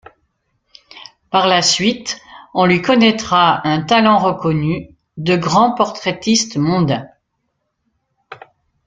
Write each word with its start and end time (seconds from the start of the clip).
Par 1.29 1.45
la 1.45 1.61
suite 1.61 2.19
on 2.55 2.65
lui 2.65 2.81
connaîtra 2.81 3.61
un 3.67 3.83
talent 3.83 4.17
reconnu 4.17 4.95
de 5.17 5.35
grand 5.35 5.75
portraitiste 5.75 6.57
mondain. 6.57 7.07